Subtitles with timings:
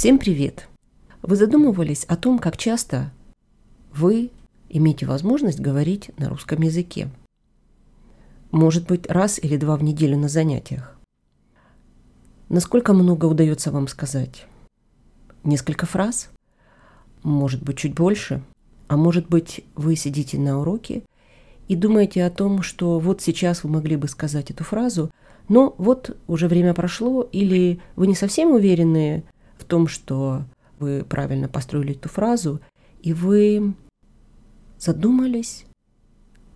[0.00, 0.66] Всем привет!
[1.20, 3.12] Вы задумывались о том, как часто
[3.92, 4.30] вы
[4.70, 7.10] имеете возможность говорить на русском языке?
[8.50, 10.98] Может быть, раз или два в неделю на занятиях?
[12.48, 14.46] Насколько много удается вам сказать?
[15.44, 16.30] Несколько фраз?
[17.22, 18.42] Может быть, чуть больше?
[18.88, 21.02] А может быть, вы сидите на уроке
[21.68, 25.10] и думаете о том, что вот сейчас вы могли бы сказать эту фразу,
[25.50, 29.24] но вот уже время прошло, или вы не совсем уверены
[29.70, 30.44] том, что
[30.80, 32.60] вы правильно построили эту фразу,
[33.00, 33.74] и вы
[34.78, 35.64] задумались,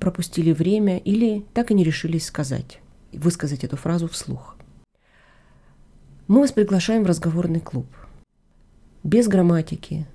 [0.00, 2.80] пропустили время или так и не решились сказать,
[3.12, 4.56] высказать эту фразу вслух.
[6.26, 7.86] Мы вас приглашаем в разговорный клуб.
[9.04, 10.06] Без грамматики,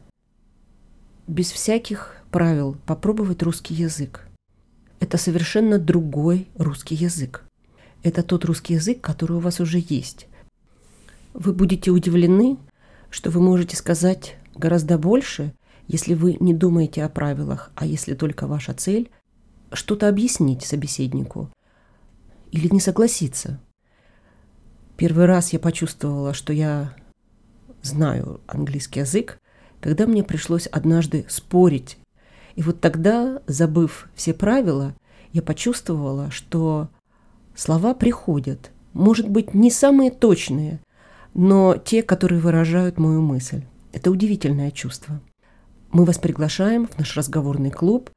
[1.28, 4.28] без всяких правил попробовать русский язык.
[5.00, 7.44] Это совершенно другой русский язык.
[8.02, 10.28] Это тот русский язык, который у вас уже есть.
[11.34, 12.58] Вы будете удивлены,
[13.10, 15.54] что вы можете сказать гораздо больше,
[15.88, 19.10] если вы не думаете о правилах, а если только ваша цель–
[19.72, 21.50] что-то объяснить собеседнику
[22.52, 23.60] или не согласиться.
[24.96, 26.96] Первый раз я почувствовала, что я
[27.82, 29.40] знаю английский язык,
[29.80, 31.98] когда мне пришлось однажды спорить.
[32.56, 34.96] И вот тогда, забыв все правила,
[35.34, 36.90] я почувствовала, что
[37.56, 40.80] слова приходят, может быть, не самые точные,
[41.38, 43.62] но те, которые выражают мою мысль.
[43.94, 45.22] Это удивительное чувство.
[45.92, 48.10] Мы вас приглашаем в наш разговорный клуб.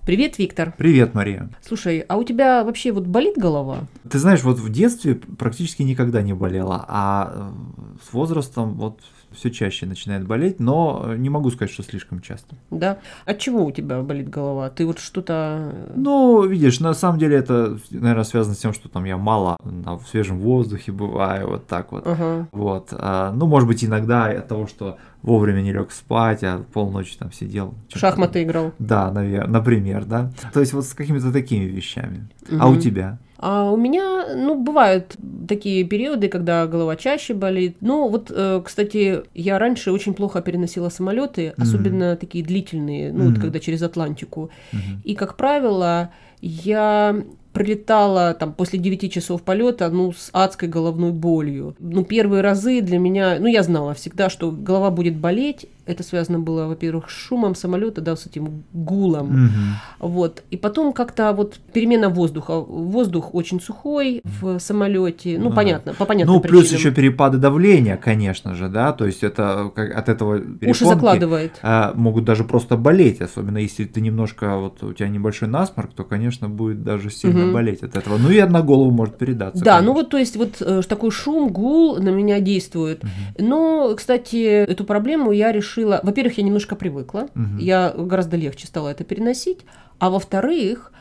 [0.07, 0.73] Привет, Виктор.
[0.77, 1.49] Привет, Мария.
[1.61, 3.79] Слушай, а у тебя вообще вот болит голова?
[4.09, 9.51] Ты знаешь, вот в детстве практически никогда не болела, а э, с возрастом вот все
[9.51, 12.55] чаще начинает болеть, но не могу сказать, что слишком часто.
[12.71, 12.99] Да.
[13.25, 14.69] От чего у тебя болит голова?
[14.69, 15.73] Ты вот что-то...
[15.93, 19.99] Ну, видишь, на самом деле это, наверное, связано с тем, что там я мало на
[19.99, 22.07] свежем воздухе бываю, вот так вот.
[22.07, 22.47] Ага.
[22.53, 22.89] Вот.
[22.91, 27.33] А, ну, может быть, иногда от того, что вовремя не лег спать, а полночи там
[27.33, 27.75] сидел.
[27.93, 28.71] Шахматы играл.
[28.79, 30.31] Да, наверное, например, да.
[30.53, 32.29] То есть вот с какими-то такими вещами.
[32.49, 32.57] Угу.
[32.61, 33.19] А у тебя?
[33.39, 35.15] А у меня, ну, бывают
[35.47, 37.77] такие периоды, когда голова чаще болит.
[37.81, 41.61] Ну, вот, э, кстати, я раньше очень плохо переносила самолеты, mm-hmm.
[41.61, 43.29] особенно такие длительные, ну, mm-hmm.
[43.29, 44.49] вот когда через Атлантику.
[44.71, 45.03] Mm-hmm.
[45.03, 46.11] И, как правило,
[46.41, 51.75] я прилетала там после 9 часов полета, ну, с адской головной болью.
[51.79, 56.39] Ну, первые разы для меня, ну, я знала всегда, что голова будет болеть, это связано
[56.39, 59.45] было, во-первых, с шумом самолета, да, с этим гулом.
[59.45, 60.09] Угу.
[60.09, 60.43] Вот.
[60.51, 62.59] И потом как-то вот перемена воздуха.
[62.59, 65.37] Воздух очень сухой в самолете.
[65.37, 66.61] Ну, ну понятно, по понятным Ну, причинам.
[66.61, 68.91] плюс еще перепады давления, конечно же, да.
[68.93, 71.59] То есть это как от этого Уши закладывает.
[71.61, 76.03] А, могут даже просто болеть, особенно если ты немножко, вот у тебя небольшой насморк, то,
[76.03, 77.53] конечно, будет даже сильно угу.
[77.53, 78.17] болеть от этого.
[78.17, 79.63] Ну и одна голову может передаться.
[79.63, 79.87] Да, конечно.
[79.87, 83.03] ну вот, то есть вот э, такой шум, гул на меня действует.
[83.03, 83.45] Угу.
[83.47, 87.57] Но, кстати, эту проблему я решила решила, во-первых, я немножко привыкла, угу.
[87.59, 89.59] я гораздо легче стала это переносить,
[89.99, 90.91] а во-вторых,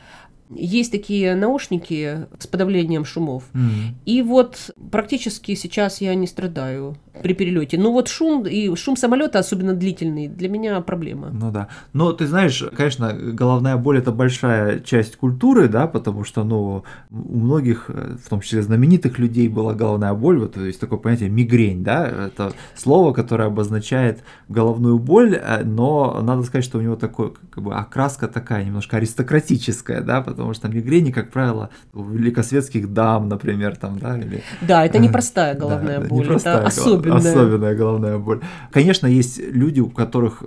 [0.50, 3.42] есть такие наушники с подавлением шумов.
[3.52, 3.94] Mm.
[4.04, 7.78] И вот практически сейчас я не страдаю при перелете.
[7.78, 11.30] Ну вот шум и шум самолета, особенно длительный, для меня проблема.
[11.32, 11.68] Ну да.
[11.92, 17.38] Но ты знаешь, конечно, головная боль это большая часть культуры, да, потому что, ну, у
[17.38, 20.38] многих, в том числе знаменитых людей, была головная боль.
[20.38, 26.64] Вот есть такое понятие мигрень, да, это слово, которое обозначает головную боль, но надо сказать,
[26.64, 31.30] что у него такой, как бы, окраска такая немножко аристократическая, да, потому что мигрени, как
[31.30, 34.42] правило, у великосветских дам, например, там, да, или...
[34.60, 37.05] Да, это непростая головная да, боль, это особенная.
[37.10, 38.40] Особенная головная боль.
[38.70, 40.46] Конечно, есть люди, у которых э,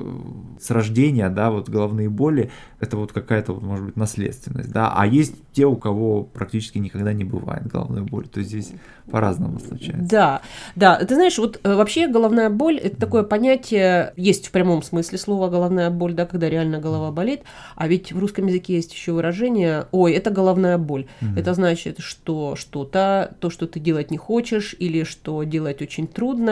[0.60, 5.06] с рождения, да, вот головные боли, это вот какая-то, вот, может быть, наследственность, да, а
[5.06, 8.72] есть те, у кого практически никогда не бывает головной боли, то есть здесь
[9.10, 10.08] по-разному случается.
[10.10, 10.42] Да,
[10.76, 15.18] да, ты знаешь, вот э, вообще головная боль– это такое понятие, есть в прямом смысле
[15.18, 17.42] слова головная боль, да, когда реально голова болит,
[17.76, 21.08] а ведь в русском языке есть еще выражение «ой, это головная боль».
[21.22, 21.40] Mm-hmm.
[21.40, 26.49] Это значит, что что-то, то, что ты делать не хочешь, или что делать очень трудно,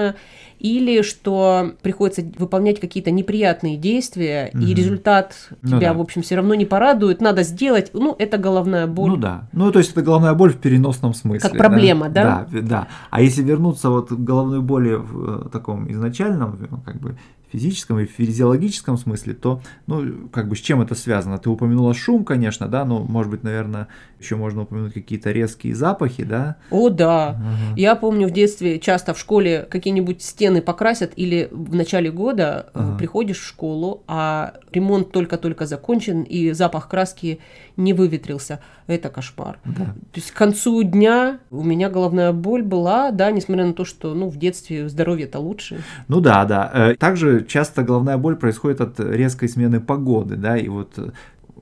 [0.60, 4.64] или что приходится выполнять какие-то неприятные действия, mm-hmm.
[4.64, 5.94] и результат ну, тебя, да.
[5.94, 9.12] в общем, все равно не порадует, надо сделать, ну, это головная боль.
[9.12, 11.50] Ну да, ну то есть это головная боль в переносном смысле.
[11.50, 12.48] Как проблема, да?
[12.52, 12.88] Да, да.
[13.12, 17.18] А если вернуться вот к головной боли в э, таком изначальном, ну, как бы
[17.52, 21.38] физическом и физиологическом смысле, то, ну, как бы с чем это связано?
[21.38, 23.88] Ты упомянула шум, конечно, да, но, может быть, наверное,
[24.20, 26.58] еще можно упомянуть какие-то резкие запахи, да?
[26.72, 27.38] О, да.
[27.40, 27.78] Угу.
[27.78, 32.98] Я помню в детстве часто в школе какие-нибудь стены покрасят или в начале года угу.
[32.98, 37.40] приходишь в школу, а ремонт только-только закончен и запах краски
[37.78, 38.60] не выветрился.
[38.88, 39.60] Это кошмар.
[39.66, 39.86] Да.
[39.86, 44.14] То есть к концу дня у меня головная боль была, да, несмотря на то, что,
[44.14, 45.84] ну, в детстве здоровье-то лучше.
[46.08, 46.72] Ну да, да.
[46.74, 46.96] Э,
[47.46, 51.12] часто головная боль происходит от резкой смены погоды, да, и вот э,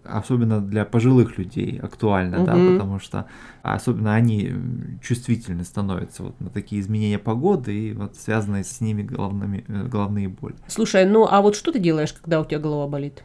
[0.04, 2.46] особенно для пожилых людей актуально, угу.
[2.46, 3.26] да, потому что
[3.64, 4.54] особенно они
[5.02, 10.30] чувствительны становятся вот на такие изменения погоды и вот связанные с ними головными, э, головные
[10.30, 10.56] боли.
[10.68, 13.24] Слушай, ну а вот что ты делаешь, когда у тебя голова болит?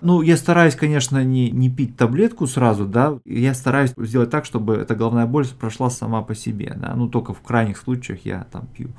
[0.00, 4.74] Ну, я стараюсь, конечно, не, не пить таблетку сразу, да, я стараюсь сделать так, чтобы
[4.74, 8.66] эта головная боль прошла сама по себе, да, ну, только в крайних случаях я там
[8.66, 8.90] пью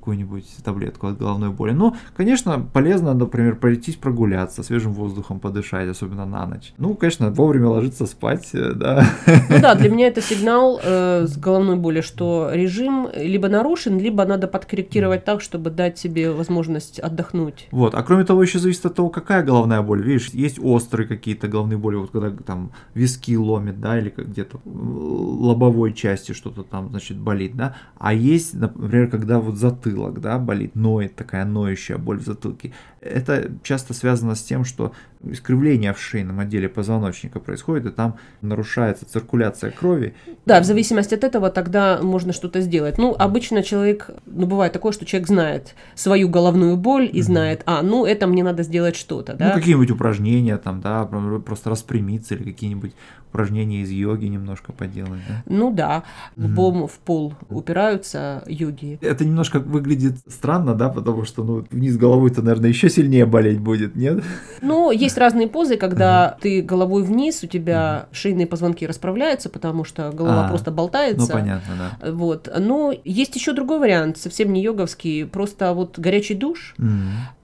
[0.00, 1.72] какую-нибудь таблетку от головной боли.
[1.72, 6.72] Но, конечно, полезно, например, пройтись прогуляться, свежим воздухом подышать, особенно на ночь.
[6.78, 9.06] Ну, конечно, вовремя ложиться спать, э, да.
[9.50, 14.24] Ну да, для меня это сигнал э, с головной боли, что режим либо нарушен, либо
[14.24, 17.68] надо подкорректировать так, чтобы дать себе возможность отдохнуть.
[17.70, 20.02] Вот, а кроме того, еще зависит от того, какая головная боль.
[20.02, 25.92] Видишь, есть острые какие-то головные боли, вот когда там виски ломит, да, или где-то лобовой
[25.92, 27.76] части что-то там, значит, болит, да.
[27.98, 32.72] А есть, например, когда вот затылок затылок, да, болит, ноет, такая ноющая боль в затылке.
[33.00, 34.92] Это часто связано с тем, что
[35.22, 40.14] искривление в шейном отделе позвоночника происходит, и там нарушается циркуляция крови.
[40.46, 42.98] Да, в зависимости от этого тогда можно что-то сделать.
[42.98, 47.82] Ну, обычно человек, ну, бывает такое, что человек знает свою головную боль и знает, а,
[47.82, 49.48] ну, это мне надо сделать что-то, да.
[49.48, 52.92] Ну, какие-нибудь упражнения там, да, просто распрямиться или какие-нибудь
[53.30, 55.42] упражнения из йоги немножко поделать, да?
[55.46, 56.02] Ну да,
[56.36, 58.98] лбом в пол упираются йоги.
[59.00, 63.96] Это немножко выглядит странно, да, потому что, ну, вниз головой-то, наверное, еще сильнее болеть будет,
[63.96, 64.22] нет?
[64.60, 70.10] Ну, есть разные позы, когда ты головой вниз, у тебя шейные позвонки расправляются, потому что
[70.12, 71.26] голова а, просто болтается.
[71.26, 72.12] Ну, понятно, да.
[72.12, 72.52] Вот.
[72.58, 76.74] Но есть еще другой вариант, совсем не йоговский, просто вот горячий душ.
[76.78, 76.90] Uh-huh.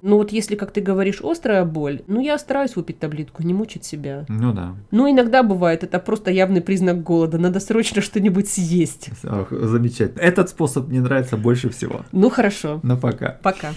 [0.02, 3.84] Ну, вот если, как ты говоришь, острая боль, ну, я стараюсь выпить таблетку, не мучить
[3.84, 4.24] себя.
[4.28, 4.74] Ну, да.
[4.90, 9.10] Ну, иногда бывает, это просто явный признак голода, надо срочно что-нибудь съесть.
[9.50, 10.20] Замечательно.
[10.20, 12.02] Этот способ мне нравится больше всего.
[12.12, 12.80] Ну, хорошо.
[12.82, 13.38] Ну, пока.
[13.42, 13.72] Пока.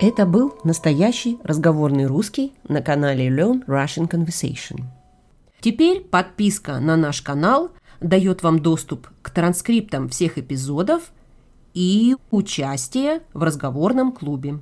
[0.00, 4.84] Это был настоящий разговорный русский на канале Learn Russian Conversation.
[5.60, 11.10] Теперь подписка на наш канал дает вам доступ к транскриптам всех эпизодов
[11.74, 14.60] и участие в разговорном клубе.